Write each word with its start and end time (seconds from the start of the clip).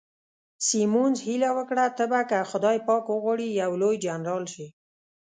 سیمونز 0.67 1.17
هیله 1.27 1.49
وکړه، 1.57 1.85
ته 1.97 2.03
به 2.11 2.21
که 2.29 2.37
خدای 2.51 2.77
پاک 2.87 3.03
وغواړي 3.09 3.47
یو 3.61 3.71
لوی 3.81 3.97
جنرال 4.05 4.43
شې. 4.53 4.67